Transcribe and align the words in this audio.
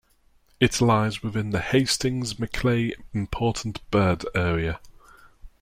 It 0.59 0.81
lies 0.81 1.21
within 1.21 1.51
the 1.51 1.59
Hastings-Macleay 1.59 2.95
Important 3.13 3.87
Bird 3.91 4.25
Area. 4.33 4.79